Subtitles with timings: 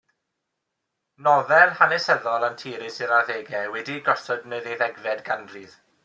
[1.25, 5.77] Nofel hanesyddol anturus i'r arddegau, wedi ei gosod yn y ddeuddegfed ganrif.